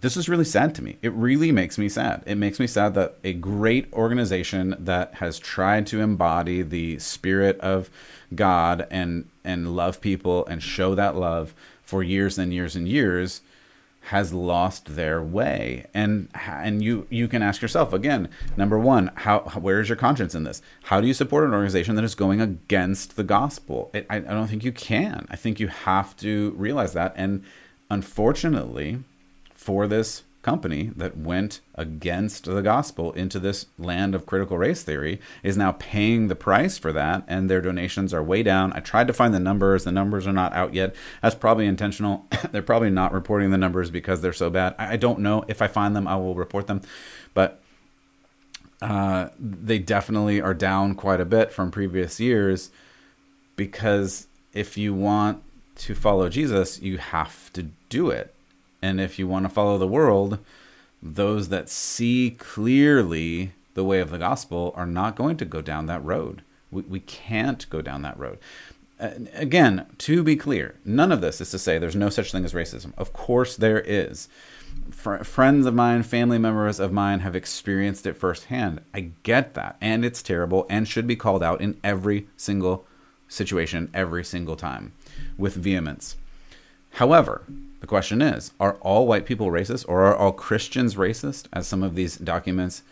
[0.00, 0.98] This is really sad to me.
[1.00, 2.24] It really makes me sad.
[2.26, 7.58] It makes me sad that a great organization that has tried to embody the spirit
[7.60, 7.88] of
[8.34, 13.42] God and and love people and show that love for years and years and years
[14.06, 15.86] has lost their way.
[15.94, 20.34] And and you you can ask yourself again number one how where is your conscience
[20.34, 20.60] in this?
[20.84, 23.90] How do you support an organization that is going against the gospel?
[23.94, 25.26] It, I, I don't think you can.
[25.30, 27.14] I think you have to realize that.
[27.16, 27.44] And
[27.90, 29.04] unfortunately
[29.52, 35.20] for this company that went against the gospel into this land of critical race theory
[35.42, 38.72] is now paying the price for that and their donations are way down.
[38.72, 39.84] I tried to find the numbers.
[39.84, 40.94] The numbers are not out yet.
[41.22, 42.26] That's probably intentional.
[42.50, 44.74] They're probably not reporting the numbers because they're so bad.
[44.78, 45.44] I don't know.
[45.48, 46.82] If i find them i will report them.
[47.34, 47.62] But
[48.82, 52.70] uh, they definitely are down quite a bit from previous years
[53.54, 55.42] because if you want
[55.76, 58.34] to follow jesus you have to do it
[58.82, 60.38] and if you want to follow the world,
[61.02, 65.86] those that see clearly the way of the gospel are not going to go down
[65.86, 66.42] that road.
[66.70, 68.38] We, we can't go down that road.
[69.00, 72.44] Uh, again, to be clear, none of this is to say there's no such thing
[72.44, 72.92] as racism.
[72.96, 74.28] Of course, there is.
[74.90, 78.80] Fr- friends of mine, family members of mine have experienced it firsthand.
[78.94, 79.76] I get that.
[79.80, 82.86] And it's terrible and should be called out in every single
[83.28, 84.92] situation, every single time
[85.36, 86.16] with vehemence.
[86.92, 87.42] However,
[87.82, 91.82] the question is are all white people racist or are all Christians racist, as some
[91.82, 92.82] of these documents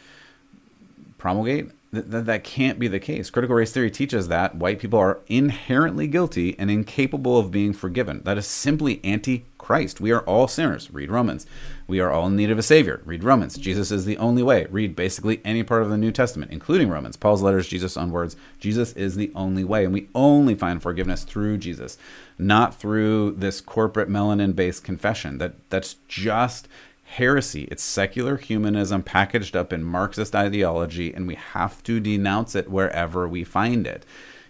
[1.17, 1.71] promulgate?
[1.93, 3.31] That, that can't be the case.
[3.31, 8.23] Critical race theory teaches that white people are inherently guilty and incapable of being forgiven.
[8.25, 10.01] That is simply anti Christ.
[10.01, 10.91] We are all sinners.
[10.91, 11.47] Read Romans.
[11.87, 13.03] We are all in need of a Savior.
[13.05, 13.59] Read Romans.
[13.59, 14.67] Jesus is the only way.
[14.71, 17.17] Read basically any part of the New Testament, including Romans.
[17.17, 18.37] Paul's letters, Jesus on words.
[18.59, 19.85] Jesus is the only way.
[19.85, 21.99] And we only find forgiveness through Jesus,
[22.39, 25.37] not through this corporate melanin based confession.
[25.37, 26.67] That That's just
[27.05, 27.65] heresy.
[27.71, 33.29] It's secular humanism packaged up in Marxist ideology, and we have to denounce it wherever
[33.29, 34.07] we find it.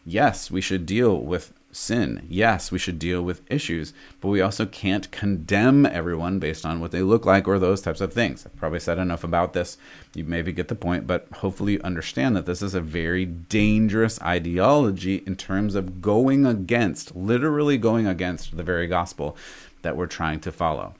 [0.07, 2.27] Yes, we should deal with sin.
[2.29, 6.91] Yes, we should deal with issues, but we also can't condemn everyone based on what
[6.91, 8.45] they look like or those types of things.
[8.45, 9.79] I've probably said enough about this.
[10.15, 14.21] You maybe get the point, but hopefully you understand that this is a very dangerous
[14.23, 19.37] ideology in terms of going against, literally going against the very gospel
[19.83, 20.95] that we're trying to follow.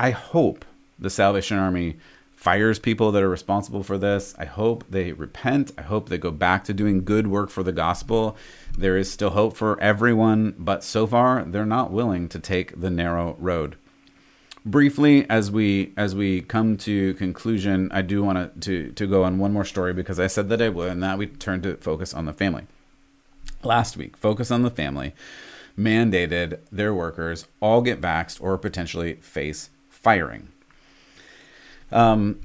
[0.00, 0.64] I hope
[0.98, 1.96] the Salvation Army
[2.38, 4.32] fires people that are responsible for this.
[4.38, 5.72] I hope they repent.
[5.76, 8.36] I hope they go back to doing good work for the gospel.
[8.78, 12.90] There is still hope for everyone, but so far they're not willing to take the
[12.90, 13.74] narrow road.
[14.64, 19.38] Briefly, as we as we come to conclusion, I do want to to go on
[19.40, 22.14] one more story because I said that I would, and that we turn to focus
[22.14, 22.66] on the family.
[23.64, 25.12] Last week, focus on the family
[25.76, 30.48] mandated their workers all get vaxxed or potentially face firing.
[31.90, 32.40] Um,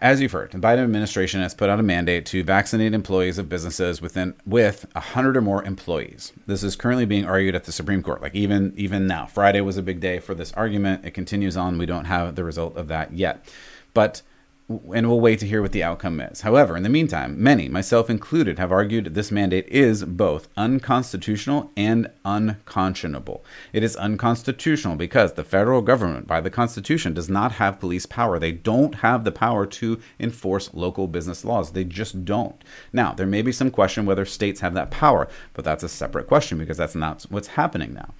[0.00, 3.48] as you've heard, the Biden administration has put out a mandate to vaccinate employees of
[3.48, 6.32] businesses within with 100 or more employees.
[6.46, 8.22] This is currently being argued at the Supreme Court.
[8.22, 11.04] Like even even now, Friday was a big day for this argument.
[11.04, 11.78] It continues on.
[11.78, 13.44] We don't have the result of that yet.
[13.92, 14.22] But
[14.68, 16.42] and we'll wait to hear what the outcome is.
[16.42, 22.10] However, in the meantime, many, myself included, have argued this mandate is both unconstitutional and
[22.22, 23.42] unconscionable.
[23.72, 28.38] It is unconstitutional because the federal government, by the Constitution, does not have police power.
[28.38, 31.72] They don't have the power to enforce local business laws.
[31.72, 32.62] They just don't.
[32.92, 36.26] Now, there may be some question whether states have that power, but that's a separate
[36.26, 38.12] question because that's not what's happening now.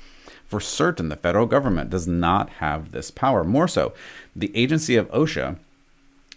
[0.46, 3.44] For certain, the federal government does not have this power.
[3.44, 3.92] More so,
[4.34, 5.58] the agency of OSHA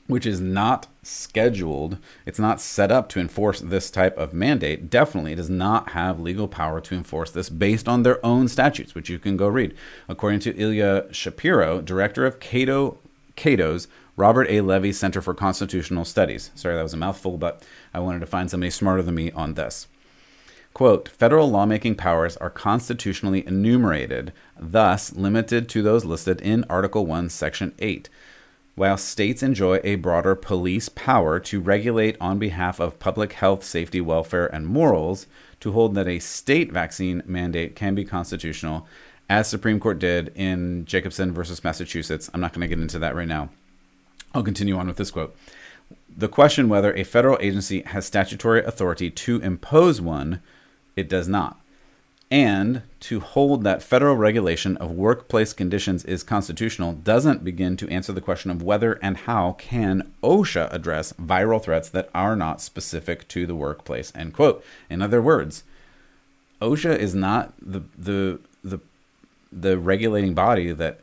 [0.08, 5.36] which is not scheduled, it's not set up to enforce this type of mandate, definitely
[5.36, 9.18] does not have legal power to enforce this based on their own statutes, which you
[9.18, 9.74] can go read.
[10.10, 12.98] According to Ilya Shapiro, director of Cato
[13.36, 13.88] Cato's
[14.18, 14.62] Robert A.
[14.62, 16.52] Levy Center for Constitutional Studies.
[16.54, 19.54] Sorry, that was a mouthful, but I wanted to find somebody smarter than me on
[19.54, 19.88] this.
[20.74, 27.30] Quote, federal lawmaking powers are constitutionally enumerated, thus limited to those listed in Article 1,
[27.30, 28.10] Section 8
[28.82, 34.02] while states enjoy a broader police power to regulate on behalf of public health, safety,
[34.02, 35.28] welfare, and morals,
[35.60, 38.88] to hold that a state vaccine mandate can be constitutional,
[39.30, 42.28] as Supreme Court did in Jacobson versus Massachusetts.
[42.34, 43.50] I'm not going to get into that right now.
[44.34, 45.36] I'll continue on with this quote.
[46.18, 50.42] The question whether a federal agency has statutory authority to impose one,
[50.96, 51.61] it does not
[52.32, 58.14] and to hold that federal regulation of workplace conditions is constitutional doesn't begin to answer
[58.14, 63.28] the question of whether and how can OSHA address viral threats that are not specific
[63.28, 64.14] to the workplace.
[64.16, 64.64] End quote.
[64.90, 65.66] In other words,
[66.62, 68.80] OSHA is not the the the
[69.52, 71.02] the regulating body that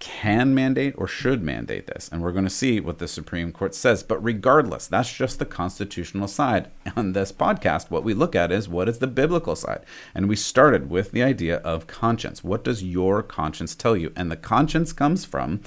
[0.00, 2.08] can mandate or should mandate this.
[2.10, 4.02] And we're going to see what the Supreme Court says.
[4.02, 6.70] But regardless, that's just the constitutional side.
[6.96, 9.84] On this podcast, what we look at is what is the biblical side.
[10.14, 12.42] And we started with the idea of conscience.
[12.42, 14.12] What does your conscience tell you?
[14.16, 15.60] And the conscience comes from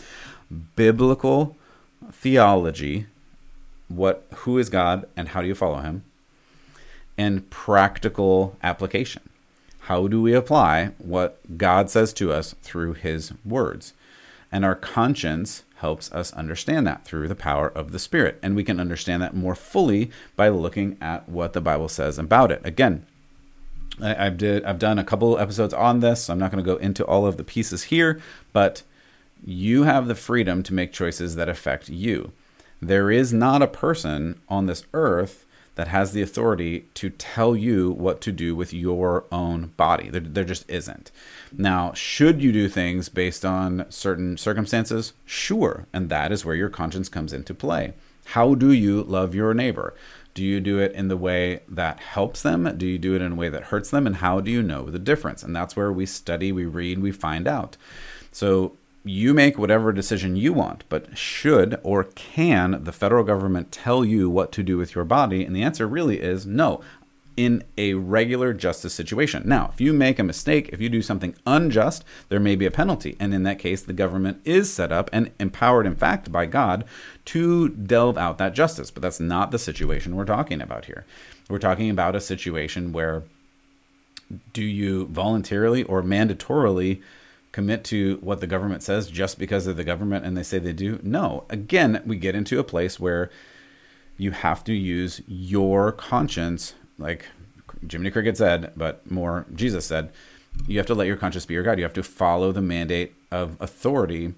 [0.75, 1.55] biblical
[2.11, 3.05] theology
[3.87, 6.03] what who is God and how do you follow him?
[7.17, 9.21] And practical application.
[9.81, 13.93] How do we apply what God says to us through his words?
[14.53, 18.39] And our conscience helps us understand that through the power of the Spirit.
[18.43, 22.51] And we can understand that more fully by looking at what the Bible says about
[22.51, 22.61] it.
[22.63, 23.05] Again,
[23.99, 26.71] I, have did I've done a couple episodes on this, so I'm not going to
[26.71, 28.21] go into all of the pieces here,
[28.53, 28.83] but
[29.43, 32.31] you have the freedom to make choices that affect you.
[32.79, 37.91] There is not a person on this earth that has the authority to tell you
[37.91, 40.09] what to do with your own body.
[40.09, 41.11] There, there, just isn't.
[41.51, 45.13] Now, should you do things based on certain circumstances?
[45.25, 45.87] Sure.
[45.91, 47.93] And that is where your conscience comes into play.
[48.25, 49.95] How do you love your neighbor?
[50.33, 52.77] Do you do it in the way that helps them?
[52.77, 54.07] Do you do it in a way that hurts them?
[54.07, 55.43] And how do you know the difference?
[55.43, 57.77] And that's where we study, we read, we find out.
[58.31, 64.05] So you make whatever decision you want, but should or can the federal government tell
[64.05, 65.43] you what to do with your body?
[65.43, 66.81] And the answer really is no.
[67.35, 69.41] In a regular justice situation.
[69.43, 72.71] Now, if you make a mistake, if you do something unjust, there may be a
[72.71, 73.17] penalty.
[73.19, 76.85] And in that case, the government is set up and empowered, in fact, by God
[77.25, 78.91] to delve out that justice.
[78.91, 81.05] But that's not the situation we're talking about here.
[81.49, 83.23] We're talking about a situation where
[84.53, 87.01] do you voluntarily or mandatorily
[87.53, 90.73] commit to what the government says just because of the government and they say they
[90.73, 90.99] do.
[91.01, 91.45] No.
[91.49, 93.29] Again, we get into a place where
[94.17, 97.27] you have to use your conscience, like
[97.89, 100.11] Jiminy Cricket said, but more Jesus said.
[100.67, 101.79] You have to let your conscience be your guide.
[101.79, 104.33] You have to follow the mandate of authority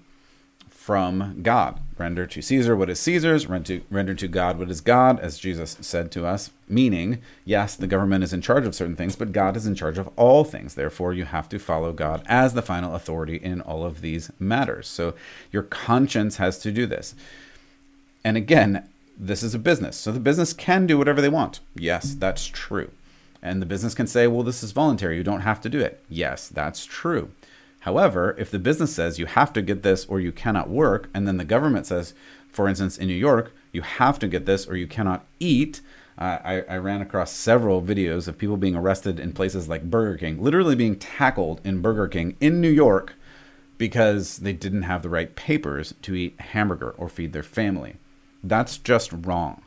[0.86, 1.80] from God.
[1.98, 6.12] Render to Caesar what is Caesar's, render to, God what is God, as Jesus said
[6.12, 6.50] to us.
[6.68, 9.98] Meaning, yes, the government is in charge of certain things, but God is in charge
[9.98, 10.76] of all things.
[10.76, 14.86] Therefore, you have to follow God as the final authority in all of these matters.
[14.86, 15.14] So,
[15.50, 17.16] your conscience has to do this.
[18.22, 19.96] And again, this is a business.
[19.96, 21.58] So, the business can do whatever they want.
[21.74, 22.92] Yes, that's true.
[23.42, 25.16] And the business can say, well, this is voluntary.
[25.16, 26.04] You don't have to do it.
[26.08, 27.32] Yes, that's true.
[27.86, 31.26] However, if the business says you have to get this or you cannot work, and
[31.26, 32.14] then the government says,
[32.50, 35.80] for instance, in New York, you have to get this or you cannot eat,
[36.18, 40.18] uh, I, I, ran across several videos of people being arrested in places like Burger
[40.18, 43.14] King, literally being tackled in Burger King in New York
[43.78, 47.98] because they didn't have the right papers to eat hamburger or feed their family.
[48.42, 49.62] That's just wrong.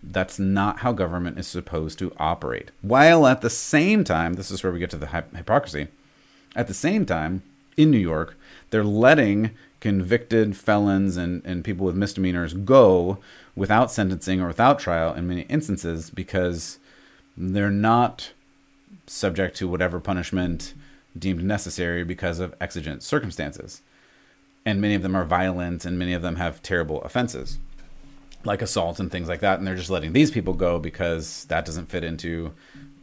[0.00, 2.70] That's not how government is supposed to operate.
[2.82, 5.88] While at the same time, this is where we get to the hypocrisy.
[6.54, 7.42] At the same time,
[7.76, 8.36] in New York,
[8.70, 13.18] they're letting convicted felons and, and people with misdemeanors go
[13.54, 16.78] without sentencing or without trial in many instances because
[17.36, 18.32] they're not
[19.06, 20.72] subject to whatever punishment
[21.18, 23.82] deemed necessary because of exigent circumstances.
[24.64, 27.58] And many of them are violent and many of them have terrible offenses.
[28.44, 31.64] like assault and things like that, and they're just letting these people go because that
[31.64, 32.52] doesn't fit into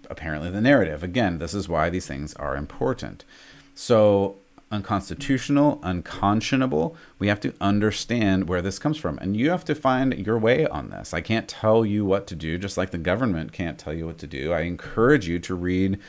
[0.09, 1.03] apparently the narrative.
[1.03, 3.25] Again, this is why these things are important.
[3.73, 4.37] So
[4.71, 6.95] unconstitutional, unconscionable.
[7.19, 9.17] We have to understand where this comes from.
[9.19, 11.13] And you have to find your way on this.
[11.13, 14.17] I can't tell you what to do, just like the government can't tell you what
[14.19, 14.53] to do.
[14.53, 15.99] I encourage you to read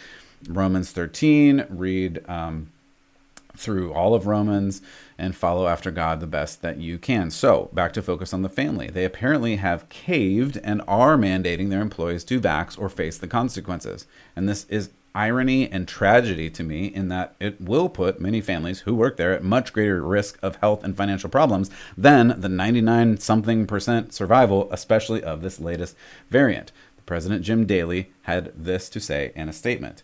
[0.49, 2.71] Romans 13, read um,
[3.57, 4.83] through all of Romans,
[5.19, 7.31] and follow after God the best that you can.
[7.31, 8.89] So, back to focus on the family.
[8.89, 14.07] They apparently have caved and are mandating their employees to vax or face the consequences.
[14.35, 18.81] And this is irony and tragedy to me in that it will put many families
[18.81, 23.19] who work there at much greater risk of health and financial problems than the 99
[23.19, 25.97] something percent survival, especially of this latest
[26.31, 26.73] variant.
[27.07, 30.03] President Jim Daly had this to say in a statement.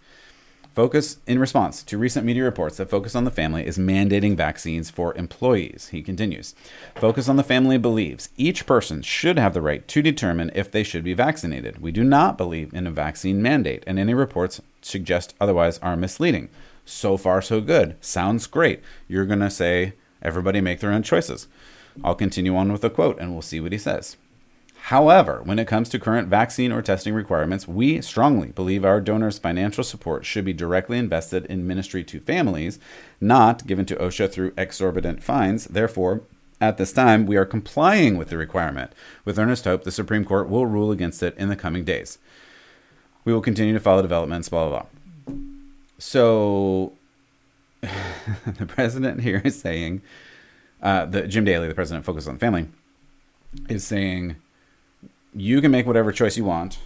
[0.79, 4.91] Focus in response to recent media reports that Focus on the Family is mandating vaccines
[4.91, 5.89] for employees.
[5.89, 6.55] He continues
[6.95, 10.85] Focus on the Family believes each person should have the right to determine if they
[10.85, 11.79] should be vaccinated.
[11.83, 16.49] We do not believe in a vaccine mandate, and any reports suggest otherwise are misleading.
[16.85, 17.97] So far, so good.
[18.01, 18.81] Sounds great.
[19.07, 21.49] You're going to say, everybody make their own choices.
[22.03, 24.17] I'll continue on with a quote and we'll see what he says.
[24.83, 29.39] However, when it comes to current vaccine or testing requirements, we strongly believe our donors'
[29.39, 32.79] financial support should be directly invested in ministry to families,
[33.21, 35.67] not given to OSHA through exorbitant fines.
[35.67, 36.23] Therefore,
[36.61, 38.93] at this time, we are complying with the requirement.
[39.25, 42.19] With earnest hope, the Supreme Court will rule against it in the coming days.
[43.29, 44.87] We will continue to follow developments, blah, blah,
[45.27, 45.37] blah.
[45.99, 46.95] So,
[47.83, 50.01] the president here is saying,
[50.83, 52.69] uh, the Jim Daly, the president, focused on the family,
[53.69, 54.37] is saying,
[55.35, 56.79] you can make whatever choice you want.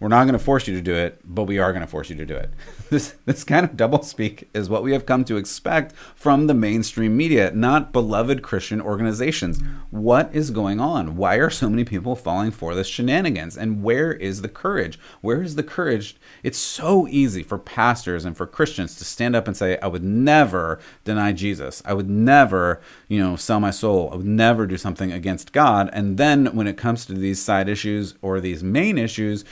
[0.00, 2.10] We're not going to force you to do it, but we are going to force
[2.10, 2.50] you to do it.
[2.90, 7.16] This this kind of doublespeak is what we have come to expect from the mainstream
[7.16, 9.60] media, not beloved Christian organizations.
[9.90, 11.16] What is going on?
[11.16, 13.56] Why are so many people falling for this shenanigans?
[13.56, 14.98] And where is the courage?
[15.22, 16.16] Where is the courage?
[16.44, 20.04] It's so easy for pastors and for Christians to stand up and say, "I would
[20.04, 21.82] never deny Jesus.
[21.84, 24.10] I would never, you know, sell my soul.
[24.12, 27.68] I would never do something against God." And then when it comes to these side
[27.68, 29.44] issues or these main issues,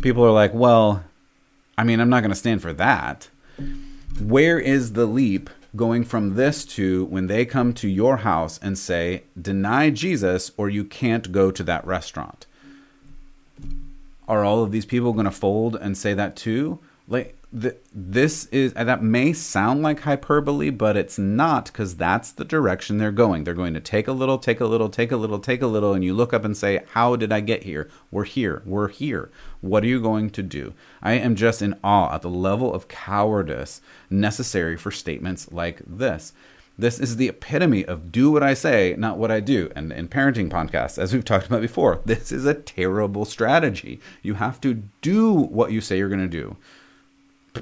[0.00, 1.04] people are like, well,
[1.76, 3.28] I mean, I'm not going to stand for that.
[4.20, 8.76] Where is the leap going from this to when they come to your house and
[8.76, 12.46] say, deny Jesus or you can't go to that restaurant?
[14.26, 16.80] Are all of these people going to fold and say that too?
[17.06, 22.44] Like, this is uh, that may sound like hyperbole, but it's not because that's the
[22.44, 23.44] direction they're going.
[23.44, 25.94] They're going to take a little, take a little, take a little, take a little,
[25.94, 27.88] and you look up and say, How did I get here?
[28.10, 28.62] We're here.
[28.66, 29.30] We're here.
[29.62, 30.74] What are you going to do?
[31.02, 33.80] I am just in awe at the level of cowardice
[34.10, 36.34] necessary for statements like this.
[36.78, 39.68] This is the epitome of do what I say, not what I do.
[39.74, 44.00] And in parenting podcasts, as we've talked about before, this is a terrible strategy.
[44.22, 46.56] You have to do what you say you're going to do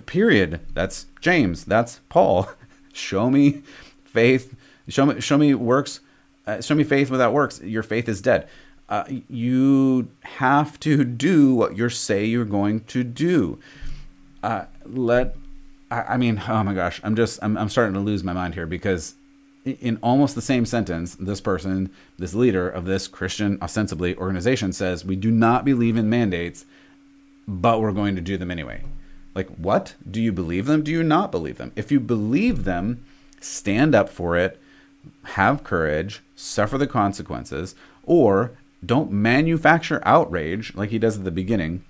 [0.07, 0.61] period.
[0.75, 1.65] That's James.
[1.65, 2.49] That's Paul.
[2.93, 3.63] show me
[4.05, 4.55] faith.
[4.89, 6.01] Show me show me works.
[6.47, 7.61] Uh, show me faith without works.
[7.61, 8.49] Your faith is dead.
[8.89, 13.59] Uh, you have to do what you say you're going to do.
[14.43, 15.37] Uh, let
[15.91, 18.55] I, I, mean, oh my gosh, I'm just I'm, I'm starting to lose my mind
[18.55, 19.15] here because
[19.65, 25.05] in almost the same sentence, this person, this leader of this Christian ostensibly organization says,
[25.05, 26.65] "We do not believe in mandates,
[27.49, 28.83] but we're going to do them anyway."
[29.37, 29.95] Like, what?
[30.11, 30.83] Do you believe them?
[30.83, 31.71] Do you not believe them?
[31.77, 33.05] If you believe them,
[33.39, 34.59] stand up for it,
[35.25, 38.53] have courage, suffer the consequences, or
[38.85, 41.85] don't manufacture outrage like he does at the beginning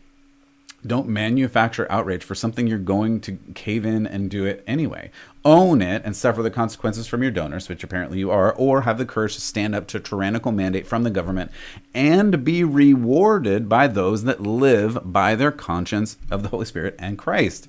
[0.87, 5.11] don't manufacture outrage for something you're going to cave in and do it anyway.
[5.45, 8.99] Own it and suffer the consequences from your donors, which apparently you are, or have
[8.99, 11.51] the courage to stand up to a tyrannical mandate from the government
[11.95, 17.19] and be rewarded by those that live by their conscience of the Holy Spirit and
[17.19, 17.69] Christ.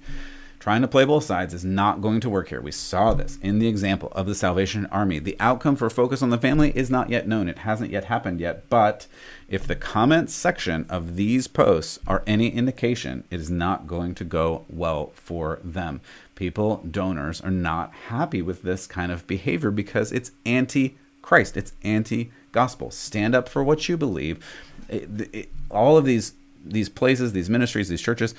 [0.67, 2.59] Trying to play both sides is not going to work here.
[2.59, 5.17] We saw this in the example of the Salvation Army.
[5.17, 7.47] The outcome for Focus on the Family is not yet known.
[7.47, 8.69] It hasn't yet happened yet.
[8.69, 9.07] But
[9.47, 14.25] if the comments section of these posts are any indication, it is not going to
[14.25, 16.01] go well for them.
[16.35, 21.71] People, donors, are not happy with this kind of behavior because it's anti Christ, it's
[21.81, 22.91] anti gospel.
[22.91, 24.45] Stand up for what you believe.
[24.89, 26.33] It, it, all of these
[26.65, 28.35] these places, these ministries, these churches,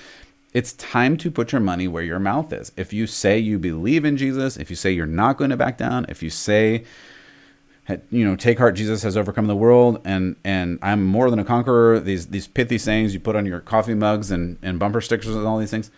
[0.58, 2.72] it's time to put your money where your mouth is.
[2.76, 5.78] If you say you believe in Jesus, if you say you're not going to back
[5.78, 6.84] down, if you say
[8.10, 11.44] you know, take heart, Jesus has overcome the world, and and I'm more than a
[11.44, 12.00] conqueror.
[12.00, 15.46] These these pithy sayings you put on your coffee mugs and and bumper stickers and
[15.46, 15.90] all these things.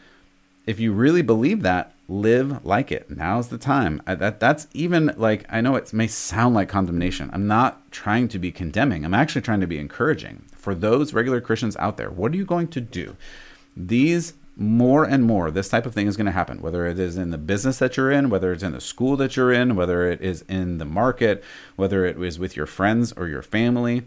[0.66, 3.10] if you really believe that, live like it.
[3.10, 4.02] Now's the time.
[4.06, 7.30] I, that that's even like I know it may sound like condemnation.
[7.32, 9.04] I'm not trying to be condemning.
[9.04, 12.10] I'm actually trying to be encouraging for those regular Christians out there.
[12.10, 13.16] What are you going to do?
[13.76, 17.16] These more and more this type of thing is going to happen whether it is
[17.16, 20.06] in the business that you're in whether it's in the school that you're in whether
[20.06, 21.42] it is in the market
[21.76, 24.02] whether it is with your friends or your family.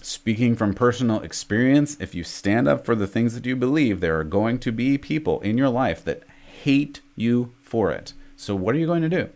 [0.00, 4.18] Speaking from personal experience if you stand up for the things that you believe there
[4.18, 6.22] are going to be people in your life that
[6.62, 8.14] hate you for it.
[8.36, 9.28] So what are you going to do?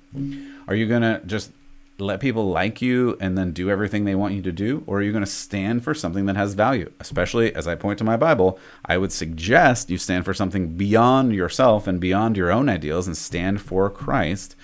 [0.68, 1.52] Are you going to just
[2.00, 4.82] let people like you and then do everything they want you to do?
[4.86, 6.90] Or are you going to stand for something that has value?
[7.00, 11.34] Especially as I point to my Bible, I would suggest you stand for something beyond
[11.34, 14.56] yourself and beyond your own ideals and stand for Christ.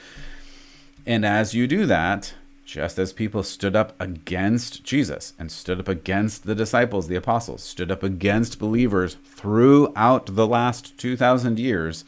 [1.06, 2.34] And as you do that,
[2.64, 7.62] just as people stood up against Jesus and stood up against the disciples, the apostles,
[7.62, 12.04] stood up against believers throughout the last 2,000 years,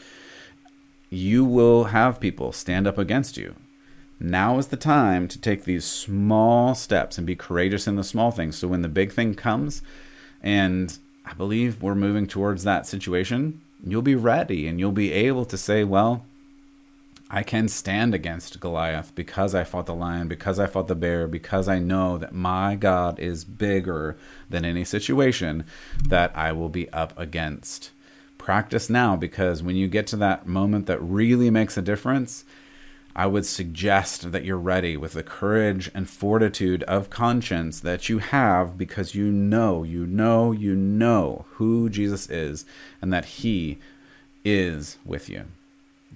[1.11, 3.55] you will have people stand up against you
[4.20, 8.30] now is the time to take these small steps and be courageous in the small
[8.30, 8.56] things.
[8.56, 9.82] So when the big thing comes,
[10.42, 15.44] and I believe we're moving towards that situation, you'll be ready and you'll be able
[15.44, 16.24] to say, well,
[17.30, 21.28] I can stand against Goliath because I fought the lion, because I fought the bear,
[21.28, 24.16] because I know that my God is bigger
[24.48, 25.64] than any situation
[26.08, 27.90] that I will be up against.
[28.38, 32.44] Practice now because when you get to that moment that really makes a difference,
[33.18, 38.18] I would suggest that you're ready with the courage and fortitude of conscience that you
[38.18, 42.64] have because you know, you know, you know who Jesus is
[43.02, 43.78] and that he
[44.44, 45.46] is with you.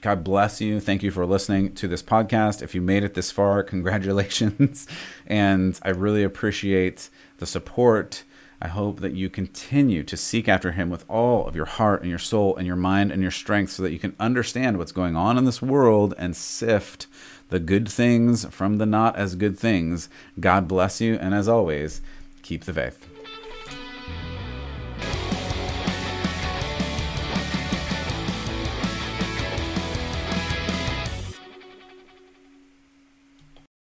[0.00, 0.78] God bless you.
[0.78, 2.62] Thank you for listening to this podcast.
[2.62, 4.86] If you made it this far, congratulations.
[5.26, 8.22] and I really appreciate the support
[8.65, 12.09] I hope that you continue to seek after Him with all of your heart and
[12.09, 15.17] your soul and your mind and your strength so that you can understand what's going
[15.17, 17.09] on in this world and sift
[17.49, 20.09] the good things from the not as good things.
[20.39, 22.03] God bless you, and as always,
[22.43, 23.05] keep the faith.